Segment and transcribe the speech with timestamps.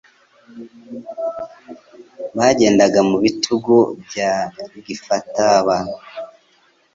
[2.37, 4.31] Bagendaga mu bitugu bya
[4.85, 5.77] Gifataba,